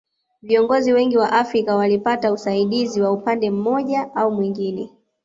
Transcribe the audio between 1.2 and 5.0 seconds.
Afrika walipata usaidizi wa upande mmoja au mwingine